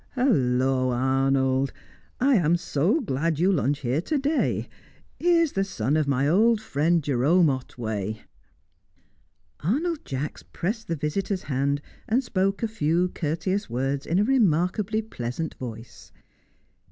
"Hullo, 0.15 0.89
Arnold! 0.89 1.71
I 2.19 2.33
am 2.33 2.57
so 2.57 3.01
glad 3.01 3.37
you 3.37 3.51
lunch 3.51 3.81
here 3.81 4.01
to 4.01 4.17
day. 4.17 4.67
Here 5.19 5.43
is 5.43 5.51
the 5.51 5.63
son 5.63 5.95
of 5.95 6.07
my 6.07 6.27
old 6.27 6.59
friend 6.59 7.03
Jerome 7.03 7.51
Otway." 7.51 8.23
Arnold 9.59 10.03
Jacks 10.03 10.41
pressed 10.41 10.87
the 10.87 10.95
visitor's 10.95 11.43
hand 11.43 11.83
and 12.09 12.23
spoke 12.23 12.63
a 12.63 12.67
few 12.67 13.09
courteous 13.09 13.69
words 13.69 14.07
in 14.07 14.17
a 14.17 14.23
remarkably 14.23 15.03
pleasant 15.03 15.53
voice. 15.59 16.11